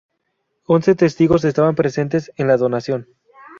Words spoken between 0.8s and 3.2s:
testigos estaban presentes en la donación.